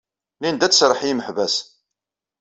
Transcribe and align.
Linda 0.41 0.63
ad 0.65 0.69
d-tserreḥ 0.71 1.01
i 1.03 1.07
yimeḥbas. 1.07 1.55